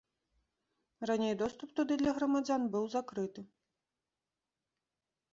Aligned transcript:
Раней 1.09 1.33
доступ 1.41 1.69
туды 1.79 1.93
для 2.01 2.11
грамадзян 2.19 2.65
быў 2.75 2.83
закрыты. 2.93 3.43